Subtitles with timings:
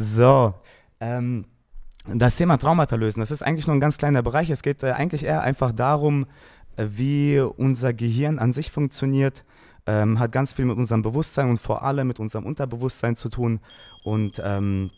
[0.00, 0.54] So,
[0.98, 1.44] ähm,
[2.06, 4.48] das Thema Traumata lösen, das ist eigentlich nur ein ganz kleiner Bereich.
[4.48, 6.26] Es geht äh, eigentlich eher einfach darum,
[6.76, 9.44] äh, wie unser Gehirn an sich funktioniert.
[9.86, 13.60] Ähm, hat ganz viel mit unserem Bewusstsein und vor allem mit unserem Unterbewusstsein zu tun.
[14.02, 14.90] Und ähm,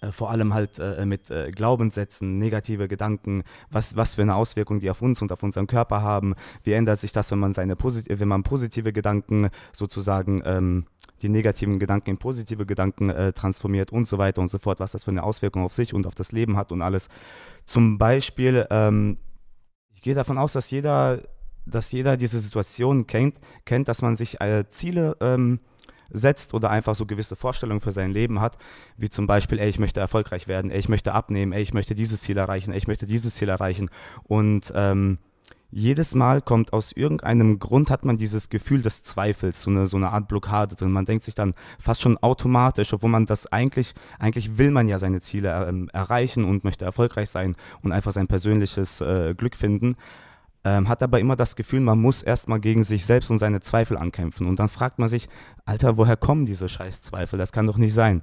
[0.00, 4.80] äh, vor allem halt äh, mit äh, Glaubenssätzen, negative Gedanken, was, was für eine Auswirkung
[4.80, 6.34] die auf uns und auf unseren Körper haben.
[6.62, 10.86] Wie ändert sich das, wenn man seine posit wenn man positive Gedanken sozusagen ähm,
[11.22, 14.92] die negativen Gedanken in positive Gedanken äh, transformiert und so weiter und so fort, was
[14.92, 17.08] das für eine Auswirkung auf sich und auf das Leben hat und alles.
[17.66, 19.18] Zum Beispiel, ähm,
[19.94, 21.22] ich gehe davon aus, dass jeder,
[21.66, 25.60] dass jeder diese Situation kennt, kennt, dass man sich äh, Ziele ähm,
[26.10, 28.56] setzt oder einfach so gewisse Vorstellungen für sein Leben hat,
[28.96, 31.94] wie zum Beispiel, ey, ich möchte erfolgreich werden, ey, ich möchte abnehmen, ey, ich möchte
[31.94, 33.90] dieses Ziel erreichen, ey, ich möchte dieses Ziel erreichen.
[34.24, 35.18] Und ähm,
[35.74, 39.96] jedes Mal kommt aus irgendeinem Grund, hat man dieses Gefühl des Zweifels, so eine, so
[39.96, 40.92] eine Art Blockade drin.
[40.92, 45.00] Man denkt sich dann fast schon automatisch, obwohl man das eigentlich, eigentlich will man ja
[45.00, 49.96] seine Ziele ähm, erreichen und möchte erfolgreich sein und einfach sein persönliches äh, Glück finden
[50.64, 53.98] ähm, hat aber immer das Gefühl, man muss erstmal gegen sich selbst und seine Zweifel
[53.98, 54.46] ankämpfen.
[54.46, 55.28] Und dann fragt man sich,
[55.66, 57.38] Alter, woher kommen diese Scheißzweifel?
[57.38, 58.22] Das kann doch nicht sein.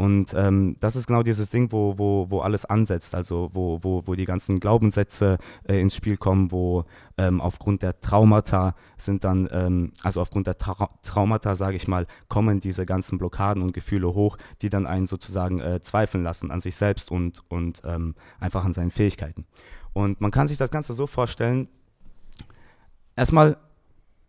[0.00, 4.06] Und ähm, das ist genau dieses Ding, wo, wo, wo alles ansetzt, also wo, wo,
[4.06, 5.36] wo die ganzen Glaubenssätze
[5.68, 6.86] äh, ins Spiel kommen, wo
[7.18, 12.06] ähm, aufgrund der Traumata sind dann, ähm, also aufgrund der Tra Traumata, sage ich mal,
[12.28, 16.62] kommen diese ganzen Blockaden und Gefühle hoch, die dann einen sozusagen äh, zweifeln lassen an
[16.62, 19.44] sich selbst und, und ähm, einfach an seinen Fähigkeiten.
[19.92, 21.68] Und man kann sich das Ganze so vorstellen,
[23.16, 23.58] erstmal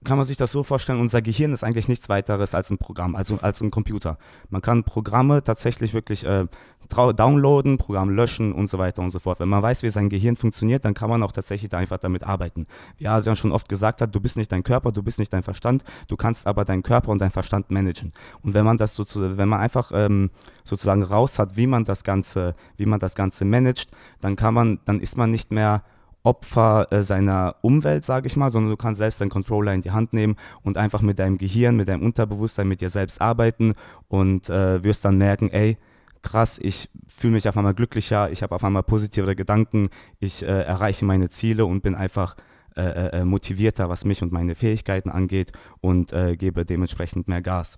[0.04, 3.16] kann man sich das so vorstellen, unser Gehirn ist eigentlich nichts weiteres als ein Programm,
[3.16, 4.18] also als ein Computer.
[4.50, 6.48] Man kann Programme tatsächlich wirklich äh,
[6.90, 9.40] downloaden, Programm löschen und so weiter und so fort.
[9.40, 12.24] Wenn man weiß, wie sein Gehirn funktioniert, dann kann man auch tatsächlich da einfach damit
[12.24, 12.66] arbeiten.
[12.98, 15.44] Wie Adrian schon oft gesagt hat, du bist nicht dein Körper, du bist nicht dein
[15.44, 18.12] Verstand, du kannst aber deinen Körper und deinen Verstand managen.
[18.42, 20.32] Und wenn man das sozusagen, wenn man einfach ähm,
[20.64, 24.80] sozusagen raus hat, wie man das Ganze, wie man das Ganze managt, dann kann man,
[24.86, 25.84] dann ist man nicht mehr
[26.24, 29.92] Opfer äh, seiner Umwelt, sage ich mal, sondern du kannst selbst deinen Controller in die
[29.92, 33.74] Hand nehmen und einfach mit deinem Gehirn, mit deinem Unterbewusstsein, mit dir selbst arbeiten
[34.08, 35.78] und äh, wirst dann merken, ey,
[36.22, 39.88] krass, ich fühle mich auf einmal glücklicher, ich habe auf einmal positivere Gedanken,
[40.20, 42.36] ich äh, erreiche meine Ziele und bin einfach
[42.76, 47.78] äh, äh, motivierter, was mich und meine Fähigkeiten angeht und gebe dementsprechend mehr Gas.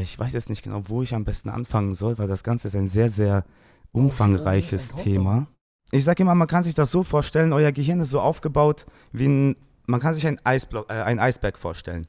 [0.00, 2.76] ich weiß jetzt nicht genau, wo ich am besten anfangen soll, weil das Ganze ist
[2.76, 3.44] ein sehr, sehr
[3.92, 5.46] oh, umfangreiches Thema
[5.90, 9.28] ich sage immer, man kann sich das so vorstellen, euer Gehirn ist so aufgebaut wie
[9.28, 9.56] ein,
[9.86, 12.06] man kann sich ein, Eisblock, äh, ein Eisberg vorstellen.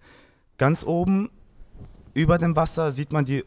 [0.58, 1.30] Ganz oben
[2.14, 3.44] über dem Wasser sieht man die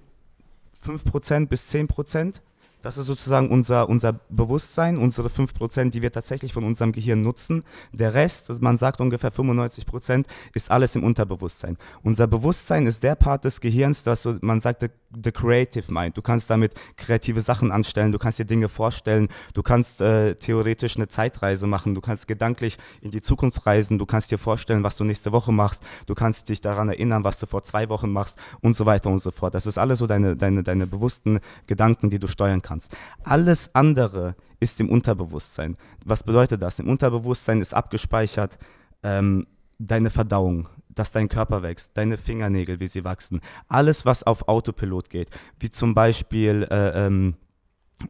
[0.84, 2.40] 5% bis 10%.
[2.88, 7.62] Das ist sozusagen unser, unser Bewusstsein, unsere 5%, die wir tatsächlich von unserem Gehirn nutzen.
[7.92, 11.76] Der Rest, man sagt ungefähr 95%, ist alles im Unterbewusstsein.
[12.02, 14.86] Unser Bewusstsein ist der Part des Gehirns, das so, man sagt, the,
[15.22, 16.16] the creative mind.
[16.16, 20.96] Du kannst damit kreative Sachen anstellen, du kannst dir Dinge vorstellen, du kannst äh, theoretisch
[20.96, 24.96] eine Zeitreise machen, du kannst gedanklich in die Zukunft reisen, du kannst dir vorstellen, was
[24.96, 28.38] du nächste Woche machst, du kannst dich daran erinnern, was du vor zwei Wochen machst
[28.62, 29.54] und so weiter und so fort.
[29.54, 32.96] Das ist alles so deine, deine, deine bewussten Gedanken, die du steuern kannst kannst.
[33.24, 35.76] Alles andere ist im Unterbewusstsein.
[36.04, 36.78] Was bedeutet das?
[36.78, 38.58] Im Unterbewusstsein ist abgespeichert
[39.02, 39.46] ähm,
[39.78, 43.40] deine Verdauung, dass dein Körper wächst, deine Fingernägel, wie sie wachsen.
[43.68, 45.30] Alles, was auf Autopilot geht,
[45.60, 47.34] wie zum Beispiel, äh, ähm,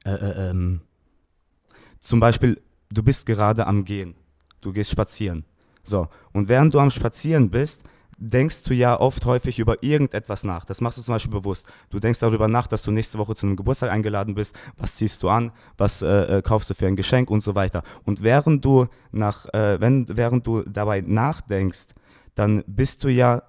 [0.05, 0.81] äh, äh, ähm,
[2.01, 4.15] zum Beispiel, du bist gerade am Gehen,
[4.61, 5.45] du gehst spazieren.
[5.83, 7.83] So, und während du am Spazieren bist,
[8.19, 10.65] denkst du ja oft häufig über irgendetwas nach.
[10.65, 11.67] Das machst du zum Beispiel bewusst.
[11.89, 14.55] Du denkst darüber nach, dass du nächste Woche zu einem Geburtstag eingeladen bist.
[14.77, 15.53] Was ziehst du an?
[15.77, 17.83] Was äh, äh, kaufst du für ein Geschenk und so weiter.
[18.05, 21.95] Und während du nach, äh, wenn, während du dabei nachdenkst,
[22.35, 23.43] dann bist du ja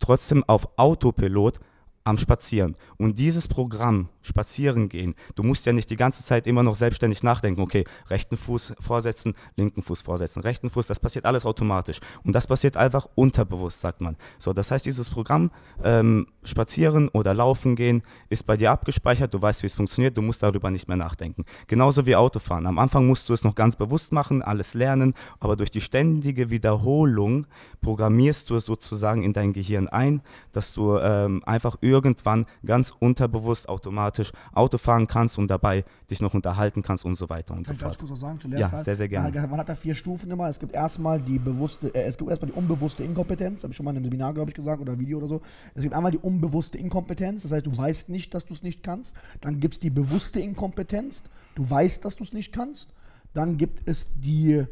[0.00, 1.60] trotzdem auf Autopilot
[2.06, 2.76] am Spazieren.
[2.98, 7.24] Und dieses Programm, Spazieren gehen, du musst ja nicht die ganze Zeit immer noch selbstständig
[7.24, 11.98] nachdenken, okay, rechten Fuß vorsetzen, linken Fuß vorsetzen, rechten Fuß, das passiert alles automatisch.
[12.22, 14.16] Und das passiert einfach unterbewusst, sagt man.
[14.38, 15.50] So, das heißt, dieses Programm,
[15.82, 20.22] ähm, Spazieren oder Laufen gehen, ist bei dir abgespeichert, du weißt, wie es funktioniert, du
[20.22, 21.44] musst darüber nicht mehr nachdenken.
[21.66, 22.68] Genauso wie Autofahren.
[22.68, 26.50] Am Anfang musst du es noch ganz bewusst machen, alles lernen, aber durch die ständige
[26.50, 27.46] Wiederholung
[27.80, 30.22] programmierst du es sozusagen in dein Gehirn ein,
[30.52, 36.20] dass du ähm, einfach irgendwie irgendwann ganz unterbewusst automatisch Auto fahren kannst und dabei dich
[36.20, 37.98] noch unterhalten kannst und so weiter und Kann so fort.
[37.98, 39.46] Kurz was sagen zu Ja, sehr, sehr gerne.
[39.48, 40.48] Man hat da vier Stufen immer.
[40.48, 43.84] Es gibt erstmal die bewusste, äh, es gibt erstmal die unbewusste Inkompetenz, habe ich schon
[43.84, 45.40] mal in einem Seminar, glaube ich, gesagt, oder Video oder so.
[45.74, 48.82] Es gibt einmal die unbewusste Inkompetenz, das heißt, du weißt nicht, dass du es nicht
[48.82, 49.16] kannst.
[49.40, 51.22] Dann gibt es die bewusste Inkompetenz,
[51.54, 52.92] du weißt, dass du es nicht kannst.
[53.34, 54.64] Dann gibt es die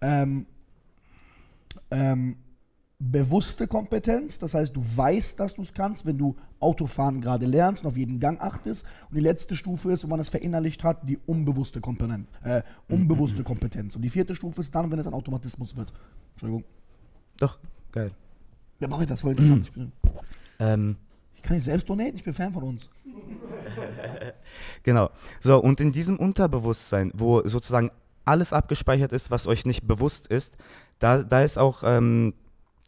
[0.00, 0.46] ähm,
[1.90, 2.36] ähm,
[3.10, 7.84] bewusste Kompetenz, das heißt, du weißt, dass du es kannst, wenn du Autofahren gerade lernst
[7.84, 8.86] und auf jeden Gang achtest.
[9.10, 13.42] Und die letzte Stufe ist, wenn man es verinnerlicht hat, die unbewusste, Komponent, äh, unbewusste
[13.42, 13.96] Kompetenz.
[13.96, 15.92] Und die vierte Stufe ist dann, wenn es ein Automatismus wird.
[16.32, 16.64] Entschuldigung.
[17.38, 17.58] Doch,
[17.92, 18.10] geil.
[18.80, 19.66] Ja, mach ich das voll interessant.
[19.66, 19.92] Ich, bin,
[20.58, 20.96] Ähm,
[21.34, 22.90] ich kann nicht selbst donaten, ich bin Fan von uns.
[24.82, 25.10] Genau.
[25.40, 27.90] So, und in diesem Unterbewusstsein, wo sozusagen
[28.24, 30.56] alles abgespeichert ist, was euch nicht bewusst ist,
[30.98, 32.34] da, da ist auch ähm,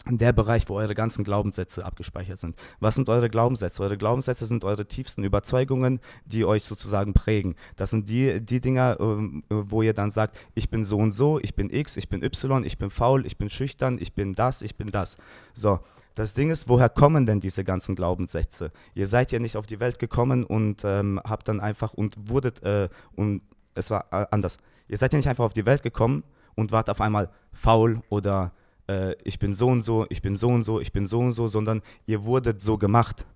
[0.09, 2.57] der Bereich, wo eure ganzen Glaubenssätze abgespeichert sind.
[2.79, 3.83] Was sind eure Glaubenssätze?
[3.83, 7.57] Eure Glaubenssätze sind eure tiefsten Überzeugungen, die euch sozusagen prägen.
[7.77, 11.41] Das sind die, die Dinger, ähm, wo ihr dann sagt, ich bin so und so,
[11.41, 14.63] ich bin X, ich bin Y, ich bin faul, ich bin schüchtern, ich bin das,
[14.63, 15.17] ich bin das.
[15.55, 15.81] So,
[16.15, 18.73] das Ding ist, woher kommen denn diese ganzen Glaubenssätze?
[18.95, 22.63] Ihr seid ja nicht auf die Welt gekommen und ähm, habt dann einfach und wurdet,
[22.63, 23.43] äh, und
[23.75, 24.57] es war äh, anders.
[24.89, 26.23] Ihr seid ja nicht einfach auf die Welt gekommen
[26.55, 28.53] und wart auf einmal faul oder
[28.89, 31.33] äh, ich bin so und so, ich bin so und so, ich bin so und
[31.33, 33.27] so, sondern ihr wurdet so gemacht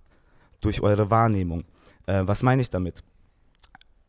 [0.61, 1.63] durch eure Wahrnehmung.
[2.05, 3.03] Äh, was meine ich damit?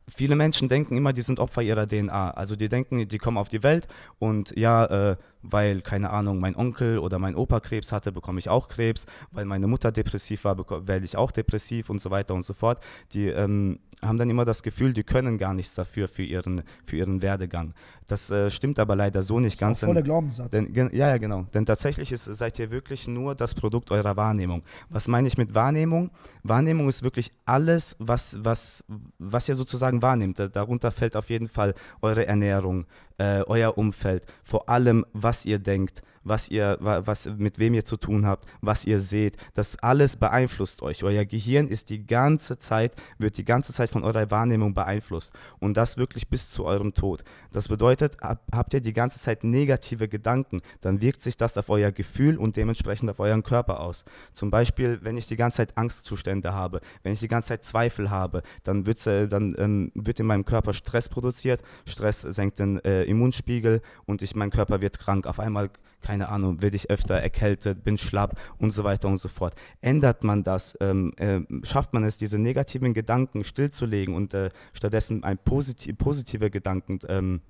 [0.08, 2.32] Viele Menschen denken immer, die sind Opfer ihrer DNA.
[2.32, 3.86] Also die denken, die kommen auf die Welt
[4.18, 8.48] und ja, äh, weil, keine Ahnung, mein Onkel oder mein Opa Krebs hatte, bekomme ich
[8.48, 10.56] auch Krebs, weil meine Mutter depressiv war,
[10.86, 12.82] werde ich auch depressiv und so weiter und so fort.
[13.12, 16.96] Die ähm, haben dann immer das Gefühl, die können gar nichts dafür für ihren, für
[16.96, 17.72] ihren Werdegang.
[18.08, 19.78] Das äh, stimmt aber leider so nicht ganz.
[19.82, 20.50] Auch voll der denn- Glaubenssatz.
[20.50, 21.46] denn, ja, ja, genau.
[21.54, 24.62] Denn tatsächlich ist, seid ihr wirklich nur das Produkt eurer Wahrnehmung.
[24.90, 26.10] Was meine ich mit Wahrnehmung?
[26.42, 28.84] Wahrnehmung ist wirklich alles, was, was,
[29.18, 30.38] was ihr sozusagen wahrnehmt.
[30.38, 32.86] Da- Darunter fällt auf jeden Fall eure Ernährung,
[33.18, 37.84] äh, euer Umfeld, vor allem, was ihr denkt, was ihr, wa- was, mit wem ihr
[37.84, 39.36] zu tun habt, was ihr seht.
[39.54, 41.02] Das alles beeinflusst euch.
[41.04, 45.32] Euer Gehirn ist die ganze Zeit, wird die ganze Zeit von eurer Wahrnehmung beeinflusst.
[45.58, 47.24] Und das wirklich bis zu eurem Tod.
[47.52, 51.68] Das bedeutet, hab, habt ihr die ganze Zeit negative Gedanken, dann wirkt sich das auf
[51.70, 54.04] euer Gefühl und dementsprechend auf euren Körper aus.
[54.32, 58.10] Zum Beispiel, wenn ich die ganze Zeit Angstzustände habe, wenn ich die ganze Zeit Zweifel
[58.10, 61.62] habe, dann, wird's, äh, dann ähm, wird in meinem Körper Stress produziert.
[61.86, 65.26] Stress senkt den äh, Immunspiegel und ich, mein Körper wird krank.
[65.26, 65.70] Auf einmal,
[66.02, 69.54] keine Ahnung, werde ich öfter erkältet, bin schlapp und so weiter und so fort.
[69.80, 75.24] Ändert man das, ähm, äh, schafft man es, diese negativen Gedanken stillzulegen und äh, stattdessen
[75.24, 77.40] ein positiv, positive Gedanken ähm,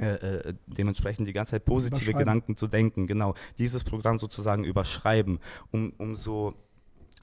[0.00, 2.14] äh, äh, dementsprechend die ganze Zeit positive.
[2.14, 5.38] Gedanken zu denken, genau, dieses Programm sozusagen überschreiben,
[5.70, 6.54] um, um so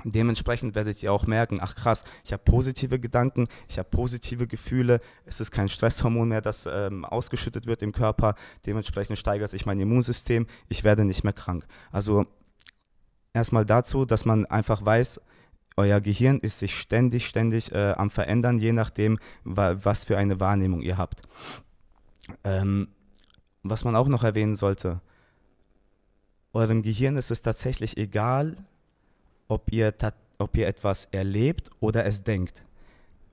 [0.06, 5.02] Dementsprechend werdet ihr auch merken, ach krass, ich habe positive Gedanken, ich habe positive Gefühle,
[5.26, 8.36] es ist kein Stresshormon mehr, das ähm, ausgeschüttet wird im Körper,
[8.66, 11.68] dementsprechend steigert sich mein Immunsystem, ich werde nicht mehr krank.
[11.92, 12.26] Also
[13.34, 15.20] erstmal dazu, dass man einfach weiß,
[15.76, 20.40] euer Gehirn ist sich ständig, ständig äh, am Verändern, je nachdem, wa was für eine
[20.40, 21.22] Wahrnehmung ihr habt.
[22.44, 22.90] Ähm,
[23.64, 25.02] was man auch noch erwähnen sollte,
[26.54, 28.58] eurem Gehirn ist es tatsächlich egal,
[29.50, 29.94] ob ihr,
[30.38, 32.64] ob ihr etwas erlebt oder es denkt.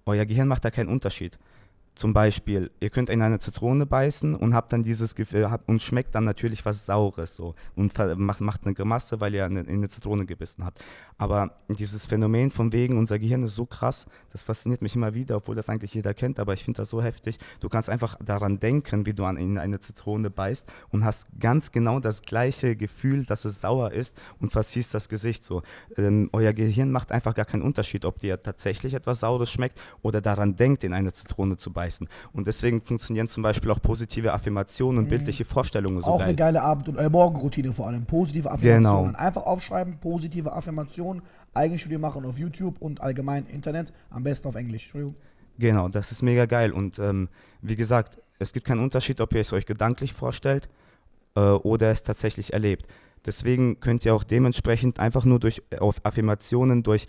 [0.04, 1.38] Euer Gehirn macht da keinen Unterschied.
[1.96, 5.80] Zum Beispiel, ihr könnt in eine Zitrone beißen und habt dann dieses Gefühl habt, und
[5.80, 9.88] schmeckt dann natürlich was Saures so und macht, macht eine Grimasse, weil ihr in eine
[9.88, 10.84] Zitrone gebissen habt.
[11.16, 15.38] Aber dieses Phänomen von wegen, unser Gehirn ist so krass, das fasziniert mich immer wieder,
[15.38, 17.38] obwohl das eigentlich jeder kennt, aber ich finde das so heftig.
[17.60, 21.72] Du kannst einfach daran denken, wie du an in eine Zitrone beißt und hast ganz
[21.72, 25.62] genau das gleiche Gefühl, dass es sauer ist und verziehst das Gesicht so.
[25.96, 30.20] Ähm, euer Gehirn macht einfach gar keinen Unterschied, ob dir tatsächlich etwas Saures schmeckt oder
[30.20, 31.85] daran denkt, in eine Zitrone zu beißen.
[32.32, 36.28] Und deswegen funktionieren zum Beispiel auch positive Affirmationen und bildliche Vorstellungen so auch geil.
[36.28, 38.04] eine geile Abend- und äh, Morgenroutine vor allem.
[38.04, 39.12] Positive Affirmationen.
[39.12, 39.18] Genau.
[39.18, 41.22] Einfach aufschreiben, positive Affirmationen,
[41.54, 43.92] Eigenstudie machen auf YouTube und allgemein Internet.
[44.10, 44.84] Am besten auf Englisch.
[44.84, 45.16] Entschuldigung.
[45.58, 46.72] Genau, das ist mega geil.
[46.72, 47.28] Und ähm,
[47.62, 50.68] wie gesagt, es gibt keinen Unterschied, ob ihr es euch gedanklich vorstellt
[51.34, 52.86] äh, oder es tatsächlich erlebt.
[53.26, 57.08] Deswegen könnt ihr auch dementsprechend einfach nur durch auf Affirmationen, durch,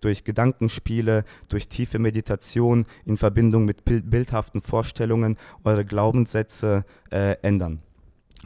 [0.00, 7.80] durch Gedankenspiele, durch tiefe Meditation in Verbindung mit bil- bildhaften Vorstellungen eure Glaubenssätze äh, ändern.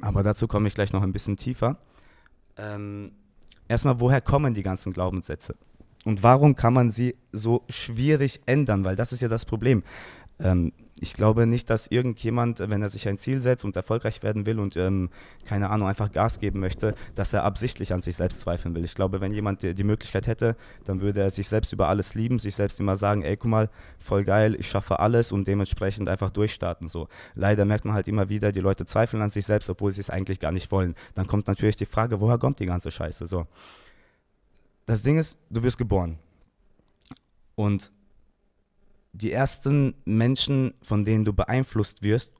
[0.00, 1.78] Aber dazu komme ich gleich noch ein bisschen tiefer.
[2.56, 3.12] Ähm,
[3.68, 5.56] erstmal, woher kommen die ganzen Glaubenssätze?
[6.04, 8.84] Und warum kann man sie so schwierig ändern?
[8.84, 9.82] Weil das ist ja das Problem.
[10.38, 10.72] Ähm,
[11.02, 14.60] ich glaube nicht, dass irgendjemand, wenn er sich ein Ziel setzt und erfolgreich werden will
[14.60, 15.08] und ähm,
[15.46, 18.84] keine Ahnung, einfach Gas geben möchte, dass er absichtlich an sich selbst zweifeln will.
[18.84, 22.14] Ich glaube, wenn jemand die, die Möglichkeit hätte, dann würde er sich selbst über alles
[22.14, 26.06] lieben, sich selbst immer sagen, ey, guck mal, voll geil, ich schaffe alles und dementsprechend
[26.06, 26.88] einfach durchstarten.
[26.88, 27.08] So.
[27.34, 30.10] Leider merkt man halt immer wieder, die Leute zweifeln an sich selbst, obwohl sie es
[30.10, 30.94] eigentlich gar nicht wollen.
[31.14, 33.26] Dann kommt natürlich die Frage, woher kommt die ganze Scheiße?
[33.26, 33.46] So.
[34.84, 36.18] Das Ding ist, du wirst geboren.
[37.54, 37.90] Und
[39.12, 42.32] die ersten Menschen, von denen du beeinflusst wirst,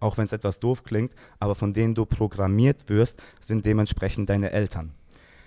[0.00, 4.50] auch wenn es etwas doof klingt, aber von denen du programmiert wirst, sind dementsprechend deine
[4.52, 4.92] Eltern.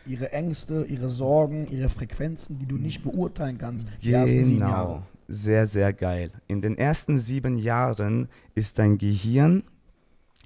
[0.06, 3.88] Ihre Ängste, ihre Sorgen, ihre Frequenzen, die du nicht beurteilen kannst.
[4.02, 4.88] Die ersten sieben Jahre.
[4.88, 6.32] Genau, sehr, sehr geil.
[6.48, 9.64] In den ersten sieben Jahren ist dein Gehirn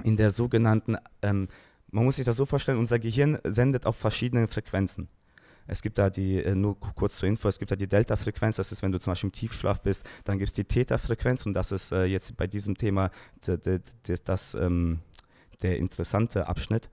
[0.03, 1.47] in der sogenannten, ähm,
[1.91, 5.09] man muss sich das so vorstellen, unser Gehirn sendet auf verschiedenen Frequenzen.
[5.68, 8.72] Es gibt da die, äh, nur kurz zur Info, es gibt da die Delta-Frequenz, das
[8.72, 11.72] ist, wenn du zum Beispiel im Tiefschlaf bist, dann gibt es die Theta-Frequenz und das
[11.72, 13.12] ist äh, jetzt bei diesem Thema
[14.25, 15.00] das, ähm,
[15.62, 16.89] der interessante Abschnitt.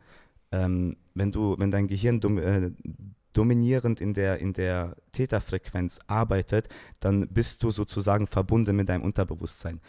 [0.51, 2.71] Ähm, wenn, du, wenn dein Gehirn äh,
[3.33, 6.69] dominierend in der, in der Theta-Frequenz arbeitet,
[7.01, 9.81] dann bist du sozusagen verbunden mit deinem Unterbewusstsein.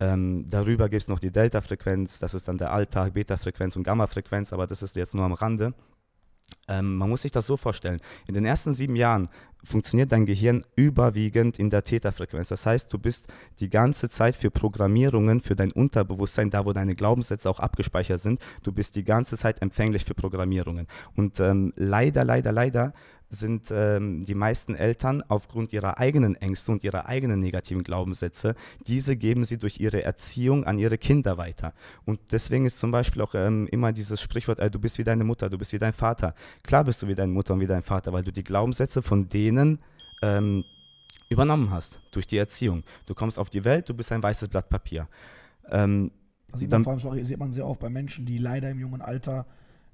[0.00, 4.52] Ähm, darüber gibt es noch die Delta-Frequenz, das ist dann der Alltag, Beta-Frequenz und Gamma-Frequenz,
[4.52, 5.74] aber das ist jetzt nur am Rande.
[6.68, 8.00] Ähm, man muss sich das so vorstellen.
[8.26, 9.28] In den ersten sieben Jahren
[9.64, 12.48] funktioniert dein Gehirn überwiegend in der Theta-Frequenz.
[12.48, 13.26] Das heißt, du bist
[13.60, 18.40] die ganze Zeit für Programmierungen, für dein Unterbewusstsein, da wo deine Glaubenssätze auch abgespeichert sind,
[18.62, 20.86] du bist die ganze Zeit empfänglich für Programmierungen.
[21.14, 22.92] Und ähm, leider, leider, leider
[23.34, 28.54] sind ähm, die meisten Eltern aufgrund ihrer eigenen Ängste und ihrer eigenen negativen Glaubenssätze,
[28.86, 31.72] diese geben sie durch ihre Erziehung an ihre Kinder weiter.
[32.04, 35.24] Und deswegen ist zum Beispiel auch ähm, immer dieses Sprichwort, äh, du bist wie deine
[35.24, 36.34] Mutter, du bist wie dein Vater.
[36.62, 39.28] Klar bist du wie deine Mutter und wie dein Vater, weil du die Glaubenssätze von
[39.28, 39.78] denen
[40.22, 40.64] ähm,
[41.30, 42.84] übernommen hast durch die Erziehung.
[43.06, 45.08] Du kommst auf die Welt, du bist ein weißes Blatt Papier.
[45.70, 46.10] Ähm,
[46.50, 48.78] das sieht man, vor allem, sorry, sieht man sehr oft bei Menschen, die leider im
[48.78, 49.46] jungen Alter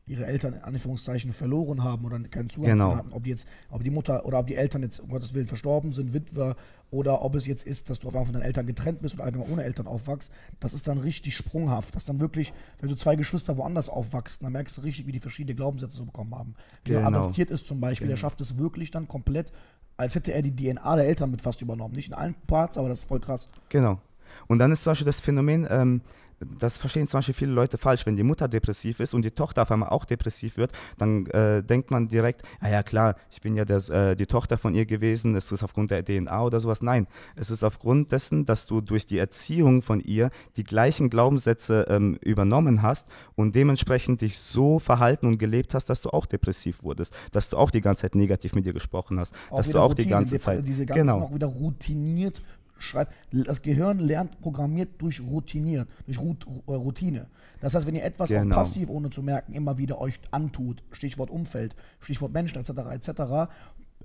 [0.09, 2.97] ihre Eltern in Anführungszeichen verloren haben oder keinen Zugang Genau.
[2.97, 5.47] hatten, ob die jetzt, ob die Mutter oder ob die Eltern jetzt um Gottes Willen
[5.47, 6.57] verstorben sind, Witwer
[6.91, 9.25] oder ob es jetzt ist, dass du auf einmal von deinen Eltern getrennt bist oder
[9.25, 11.95] allgemein ohne Eltern aufwachst, das ist dann richtig sprunghaft.
[11.95, 15.13] Das ist dann wirklich, wenn du zwei Geschwister woanders aufwachsen, dann merkst du richtig, wie
[15.13, 16.55] die verschiedene Glaubenssätze so bekommen haben.
[16.85, 17.19] Wer Genau.
[17.21, 18.27] adoptiert ist zum Beispiel, der Genau.
[18.29, 19.53] schafft es wirklich dann komplett,
[19.99, 21.95] als hätte er die DNA der Eltern mit fast übernommen.
[21.95, 23.49] Nicht in allen Parts, aber das ist voll krass.
[23.69, 23.99] Genau.
[24.47, 26.01] Und dann ist zum Beispiel das Phänomen, ähm,
[26.41, 28.07] das verstehen zum Beispiel viele Leute falsch.
[28.07, 31.63] Wenn die Mutter depressiv ist und die Tochter auf einmal auch depressiv wird, dann äh,
[31.63, 34.87] denkt man direkt, ah ja klar, ich bin ja der, äh, die Tochter von ihr
[34.87, 36.83] gewesen, es ist aufgrund der DNA oder sowas.
[36.83, 37.07] Nein,
[37.37, 42.19] es ist aufgrund dessen, dass du durch die Erziehung von ihr die gleichen Glaubenssätze ähm,
[42.23, 47.15] übernommen hast und dementsprechend dich so verhalten und gelebt hast, dass du auch depressiv wurdest,
[47.33, 50.03] dass du auch die ganze Zeit negativ mit ihr gesprochen hast, dass du auch die
[50.03, 50.67] Routine, ganze die- Zeit...
[50.67, 51.21] Diese ganzen genau.
[51.21, 52.43] auch wieder routiniert
[52.79, 53.13] schreibt.
[53.33, 57.27] Das Gehirn lernt programmiert durch routiniert, durch Rut, äh, Routine.
[57.61, 58.55] Das heißt, wenn ihr etwas auch Genau.
[58.57, 62.71] passiv, ohne zu merken, immer wieder euch antut, Stichwort Umfeld, Stichwort Menschen etc.
[62.93, 63.49] etc.,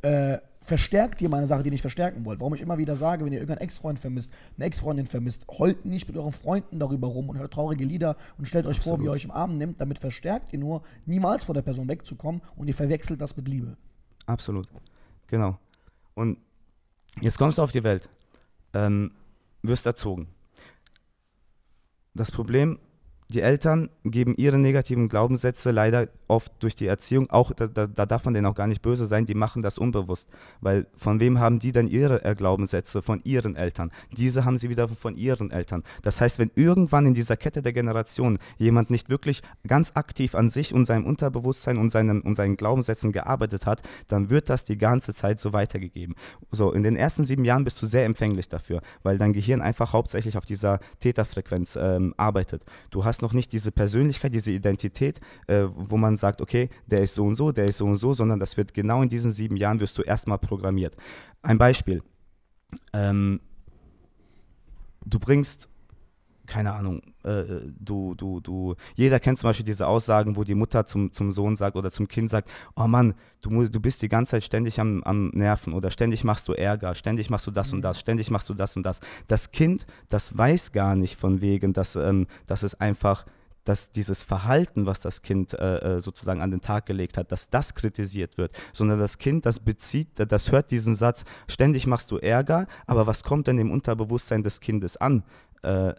[0.02, 2.40] äh, verstärkt ihr meine Sache, die ihr nicht verstärken wollt.
[2.40, 6.08] Warum ich immer wieder sage, wenn ihr irgendeinen Ex-Freund vermisst, eine Ex-Freundin vermisst, heult nicht
[6.08, 9.12] mit euren Freunden darüber rum und hört traurige Lieder und stellt euch vor, wie ihr
[9.12, 9.16] Absolut.
[9.16, 9.80] euch im Arm nimmt.
[9.80, 13.78] Damit verstärkt ihr nur, niemals vor der Person wegzukommen und ihr verwechselt das mit Liebe.
[14.26, 14.68] Absolut.
[15.28, 15.58] Genau.
[16.16, 16.38] Und
[17.22, 18.10] jetzt kommst du auf die Welt,
[18.74, 19.12] ähm,
[19.62, 20.28] wirst erzogen.
[22.14, 22.80] Das Problem,
[23.30, 28.06] die Eltern geben ihre negativen Glaubenssätze leider oft durch die Erziehung, auch da, da, da
[28.06, 30.28] darf man denen auch gar nicht böse sein, die machen das unbewusst.
[30.62, 33.02] Weil von wem haben die denn ihre äh, Glaubenssätze?
[33.02, 33.92] Von ihren Eltern.
[34.12, 35.84] Diese haben sie wieder von ihren Eltern.
[36.02, 40.50] Das heißt, wenn irgendwann in dieser Kette der Generation jemand nicht wirklich ganz aktiv an
[40.50, 44.78] sich und seinem Unterbewusstsein und, seinem, und seinen Glaubenssätzen gearbeitet hat, dann wird das die
[44.78, 46.16] ganze Zeit so weitergegeben.
[46.52, 49.94] So, in den ersten sieben Jahren bist du sehr empfänglich dafür, weil dein Gehirn einfach
[49.94, 52.64] hauptsächlich auf dieser Theta-Frequenz ähm, arbeitet.
[52.90, 57.16] Du hast noch nicht diese Persönlichkeit, diese Identität, äh, wo man sagt, okay, der ist
[57.16, 59.58] so und so, der ist so und so, sondern das wird genau in diesen sieben
[59.58, 60.96] Jahren wirst du erstmal programmiert.
[61.42, 62.02] Ein Beispiel.
[62.94, 63.40] Ähm,
[65.06, 65.70] du bringst
[66.46, 67.44] keine Ahnung, äh,
[67.80, 71.56] du, du, du, jeder kennt zum Beispiel diese Aussagen, wo die Mutter zum, zum Sohn
[71.56, 75.04] sagt oder zum Kind sagt, oh Mann, du, du bist die ganze Zeit ständig am,
[75.04, 78.50] am Nerven oder ständig machst du Ärger, ständig machst du das und das, ständig machst
[78.50, 79.00] du das und das.
[79.28, 83.26] Das Kind, das weiß gar nicht von wegen, dass, ähm, dass es einfach
[83.66, 87.50] dass dieses Verhalten, was das Kind äh, äh, sozusagen an den Tag gelegt hat, dass
[87.50, 92.18] das kritisiert wird, sondern das Kind, das bezieht, das hört diesen Satz, ständig machst du
[92.18, 95.24] Ärger, aber was kommt denn im Unterbewusstsein des Kindes an?
[95.62, 95.94] Äh,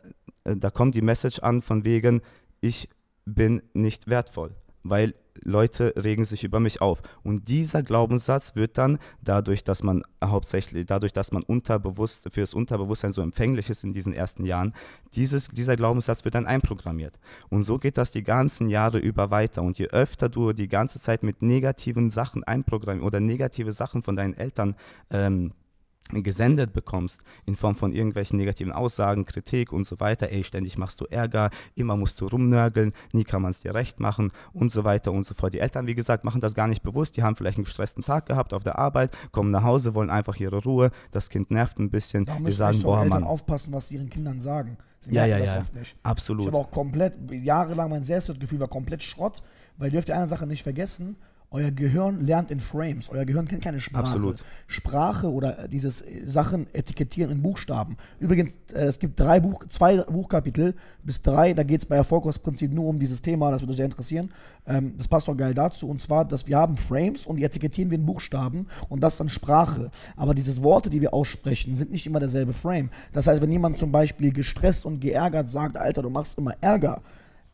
[0.45, 2.21] da kommt die Message an von wegen,
[2.61, 2.89] ich
[3.25, 7.03] bin nicht wertvoll, weil Leute regen sich über mich auf.
[7.23, 12.55] Und dieser Glaubenssatz wird dann dadurch, dass man hauptsächlich, dadurch, dass man unterbewusst, für das
[12.55, 14.75] Unterbewusstsein so empfänglich ist in diesen ersten Jahren,
[15.15, 17.19] dieses, dieser Glaubenssatz wird dann einprogrammiert.
[17.51, 19.63] Und so geht das die ganzen Jahre über weiter.
[19.63, 24.17] Und je öfter du die ganze Zeit mit negativen Sachen einprogrammierst oder negative Sachen von
[24.17, 24.77] deinen Eltern
[25.11, 25.53] ähm,
[26.11, 31.01] gesendet bekommst in Form von irgendwelchen negativen Aussagen, Kritik und so weiter, ey, ständig machst
[31.01, 34.85] du Ärger, immer musst du rumnörgeln, nie kann man es dir recht machen und so
[34.85, 35.55] weiter und so fort.
[35.55, 38.27] Die Eltern, wie gesagt, machen das gar nicht bewusst, die haben vielleicht einen gestressten Tag
[38.27, 41.91] gehabt auf der Arbeit, kommen nach Hause, wollen einfach ihre Ruhe, das Kind nervt ein
[41.91, 44.77] bisschen, Da die sagen, boah, Eltern Mann, aufpassen, was sie ihren Kindern sagen.
[45.01, 45.59] Sie Ja, ja, das ja.
[45.59, 45.97] oft nicht.
[45.99, 46.47] Ich absolut.
[46.47, 49.43] habe auch komplett, jahrelang mein Selbstwertgefühl war komplett Schrott,
[49.77, 51.17] weil ihr dürft ihr eine Sache nicht vergessen,
[51.55, 53.09] euer Gehirn lernt in Frames.
[53.09, 54.03] Euer Gehirn kennt keine Sprache.
[54.03, 54.45] Absolut.
[54.67, 57.97] Sprache oder dieses äh, Sachen etikettieren in Buchstaben.
[58.19, 62.73] Übrigens, äh, es gibt drei Buch, zwei Buchkapitel bis drei, da geht es bei Erfolgsprinzip
[62.73, 64.33] nur um dieses Thema, das würde sehr interessieren.
[64.67, 65.89] Ähm, das passt auch geil dazu.
[65.89, 69.29] Und zwar, dass wir haben Frames und die etikettieren wir in Buchstaben und das dann
[69.29, 69.93] Sprache.
[70.17, 72.91] Aber diese Worte, die wir aussprechen, sind nicht immer derselbe Frame.
[73.13, 77.01] Das heißt, wenn jemand zum Beispiel gestresst und geärgert sagt, Alter, du machst immer Ärger,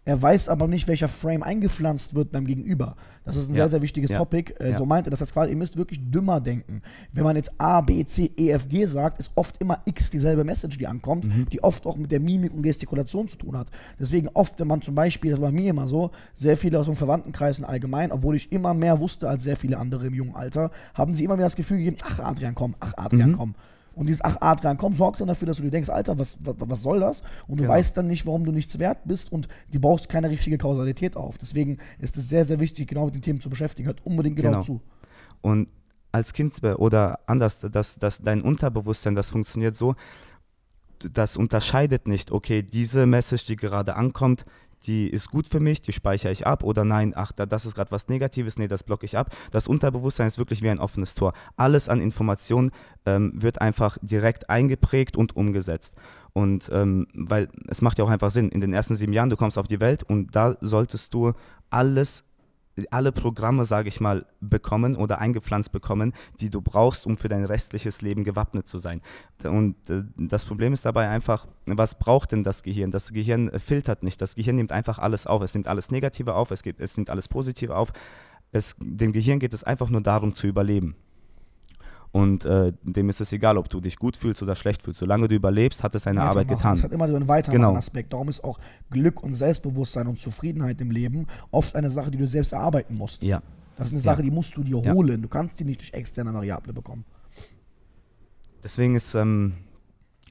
[0.05, 2.97] er weiß aber nicht, welcher Frame eingepflanzt wird beim Gegenüber.
[3.25, 3.65] Das ist ein Ja.
[3.65, 4.19] sehr, sehr wichtiges Ja.
[4.19, 4.55] Topic.
[4.59, 4.79] Äh, Ja.
[4.79, 6.81] So meinte das heißt quasi, ihr müsst wirklich dümmer denken.
[7.13, 10.43] Wenn man jetzt A, B, C, E, F, G sagt, ist oft immer X dieselbe
[10.43, 11.47] Message, die ankommt, Mhm.
[11.53, 13.69] die oft auch mit der Mimik und Gestikulation zu tun hat.
[14.01, 16.87] Deswegen oft, wenn man zum Beispiel, das war bei mir immer so, sehr viele aus
[16.87, 20.71] dem Verwandtenkreisen allgemein, obwohl ich immer mehr wusste als sehr viele andere im jungen Alter,
[20.95, 23.37] haben sie immer mir das Gefühl gegeben, ach Adrian, komm, ach Adrian, Mhm.
[23.37, 23.55] komm.
[24.01, 26.55] Und dieses Ach Adrian, komm, sorgt dann dafür, dass du dir denkst, Alter, was, was,
[26.59, 27.21] was soll das?
[27.47, 27.75] Und du Genau.
[27.75, 31.37] weißt dann nicht, warum du nichts wert bist und du baust keine richtige Kausalität auf.
[31.37, 33.89] Deswegen ist es sehr, sehr wichtig, genau mit den Themen zu beschäftigen.
[33.89, 34.63] Hört unbedingt genau, Genau.
[34.63, 34.81] zu.
[35.43, 35.69] Und
[36.13, 39.95] als Kind oder anders, dass, dass dein Unterbewusstsein, das funktioniert so,
[41.01, 44.47] das unterscheidet nicht, okay, diese Message, die gerade ankommt,
[44.87, 47.75] die ist gut für mich, die speichere ich ab oder nein, ach, da, das ist
[47.75, 49.35] gerade was Negatives, nee, das blocke ich ab.
[49.51, 51.33] Das Unterbewusstsein ist wirklich wie ein offenes Tor.
[51.57, 52.71] Alles an Informationen
[53.07, 55.95] ähm, wird einfach direkt eingeprägt und umgesetzt.
[56.33, 59.37] Und ähm, weil es macht ja auch einfach Sinn, in den ersten sieben Jahren, du
[59.37, 61.33] kommst auf die Welt und da solltest du
[61.71, 62.25] alles
[62.91, 67.45] alle Programme, sage ich mal, bekommen oder eingepflanzt bekommen, die du brauchst, um für dein
[67.45, 69.01] restliches Leben gewappnet zu sein.
[69.45, 72.91] Und äh, das Problem ist dabei einfach, was braucht denn das Gehirn?
[72.91, 74.21] Das Gehirn äh, filtert nicht.
[74.21, 75.43] Das Gehirn nimmt einfach alles auf.
[75.43, 77.93] Es nimmt alles Negative auf, es, gibt, es nimmt alles Positive auf.
[78.53, 80.97] Es, dem Gehirn geht es einfach nur darum zu überleben.
[82.13, 84.99] Und äh, dem ist es egal, ob du dich gut fühlst oder schlecht fühlst.
[84.99, 86.57] Solange du überlebst, hat es seine Arbeit Weitermachen.
[86.59, 86.77] getan.
[86.79, 87.75] Es hat immer so einen weiteren Genau.
[87.77, 88.13] Aspekt.
[88.13, 88.59] Darum ist auch
[88.91, 93.23] Glück und Selbstbewusstsein und Zufriedenheit im Leben oft eine Sache, die du selbst erarbeiten musst.
[93.23, 93.43] Ja,
[93.77, 94.05] Das ist eine Ja.
[94.05, 94.93] Sache, die musst du dir Ja.
[94.93, 95.23] holen.
[95.23, 97.05] Du kannst die nicht durch externe Variable bekommen.
[98.63, 99.55] deswegen ist, ähm,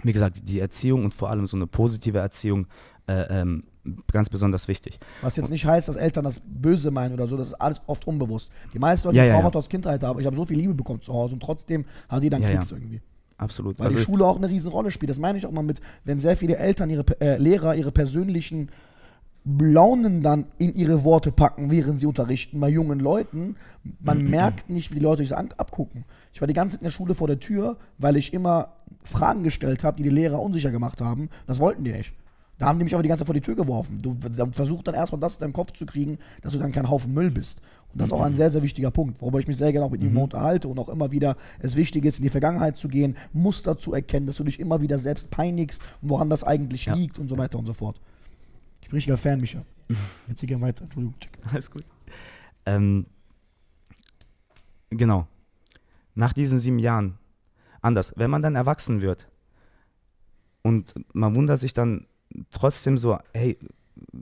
[0.03, 2.67] wie gesagt, die Erziehung und vor allem so eine positive Erziehung
[3.07, 3.63] äh, ähm,
[4.11, 4.99] ganz besonders wichtig.
[5.21, 8.05] Was jetzt nicht heißt, dass Eltern das böse meinen oder so, das ist alles oft
[8.07, 8.51] unbewusst.
[8.73, 9.59] Die meisten Leute, Ja, die ja, Traumata ja.
[9.59, 12.35] aus Kindheit haben, ich habe so viel Liebe bekommen zu Hause und trotzdem hat jeder
[12.37, 12.55] einen Ja, ja.
[12.57, 13.01] Klicks irgendwie.
[13.37, 13.79] Absolut.
[13.79, 15.09] Weil Also, die Schule auch eine riesen Rolle spielt.
[15.09, 18.69] Das meine ich auch mal mit, wenn sehr viele Eltern, ihre äh, Lehrer, ihre persönlichen
[19.45, 23.55] Launen dann in ihre Worte packen, während sie unterrichten, bei jungen Leuten.
[24.01, 26.03] Man merkt nicht, wie die Leute sich das abgucken.
[26.33, 28.73] Ich war die ganze Zeit in der Schule vor der Tür, weil ich immer
[29.03, 31.29] Fragen gestellt habe, die die Lehrer unsicher gemacht haben.
[31.47, 32.13] Das wollten die nicht.
[32.57, 33.99] Da haben die mich aber die ganze Zeit vor die Tür geworfen.
[34.01, 36.89] Du dann versuch dann erstmal das in deinem Kopf zu kriegen, dass du dann kein
[36.89, 37.61] Haufen Müll bist.
[37.93, 39.91] Und das ist auch ein sehr, sehr wichtiger Punkt, worüber ich mich sehr gerne auch
[39.91, 43.15] mit ihm unterhalte und auch immer wieder es wichtig ist, in die Vergangenheit zu gehen,
[43.33, 46.93] Muster zu erkennen, dass du dich immer wieder selbst peinigst und woran das eigentlich Ja.
[46.95, 47.99] liegt und so weiter und so fort.
[48.81, 49.63] Ich bin richtiger Fan, Micha.
[50.27, 50.83] Jetzt gehen wir weiter.
[50.83, 51.17] Entschuldigung.
[51.19, 51.31] check.
[51.51, 51.85] Alles gut.
[52.65, 53.05] Ähm,
[54.89, 55.27] genau.
[56.13, 57.17] Nach diesen sieben Jahren,
[57.81, 59.27] anders, wenn man dann erwachsen wird
[60.61, 62.07] und man wundert sich dann
[62.51, 63.57] trotzdem so, hey,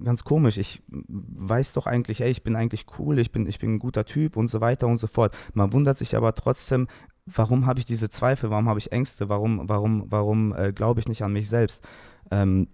[0.03, 3.75] ganz komisch, ich weiß doch eigentlich, ey, ich bin eigentlich cool, ich bin, ich bin
[3.75, 5.35] ein guter Typ und so weiter und so fort.
[5.53, 6.87] Man wundert sich aber trotzdem,
[7.25, 11.07] warum habe ich diese Zweifel, warum habe ich Ängste, warum, warum, warum äh, glaube ich
[11.07, 11.83] nicht an mich selbst?
[12.31, 12.67] Ähm,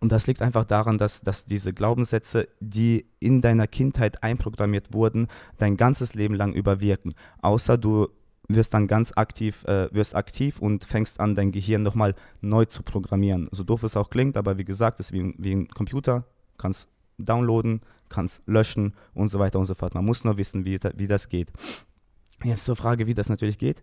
[0.00, 5.28] und das liegt einfach daran, dass, dass diese Glaubenssätze, die in deiner Kindheit einprogrammiert wurden,
[5.56, 7.14] dein ganzes Leben lang überwirken.
[7.40, 8.08] Außer du
[8.48, 12.82] wirst dann ganz aktiv, äh, wirst aktiv und fängst an, dein Gehirn nochmal neu zu
[12.82, 13.48] programmieren.
[13.52, 16.24] So doof es auch klingt, aber wie gesagt, es ist wie, ein- wie ein Computer,
[16.58, 19.94] kannst downloaden, kannst löschen und so weiter und so fort.
[19.94, 21.50] Man muss nur wissen, wie, wie das geht.
[22.42, 23.82] Jetzt zur Frage, wie das natürlich geht.